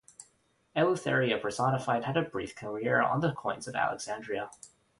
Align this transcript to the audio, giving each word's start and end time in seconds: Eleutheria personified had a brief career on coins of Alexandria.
Eleutheria 0.75 1.37
personified 1.37 2.05
had 2.05 2.17
a 2.17 2.23
brief 2.23 2.55
career 2.55 3.03
on 3.03 3.21
coins 3.35 3.67
of 3.67 3.75
Alexandria. 3.75 4.49